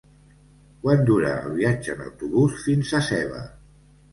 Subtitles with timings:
[0.85, 3.45] Quant dura el viatge en autobús fins a Seva?